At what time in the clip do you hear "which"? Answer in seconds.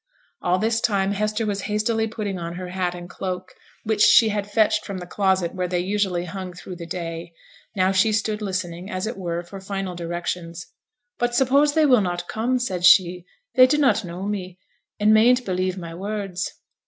3.83-4.01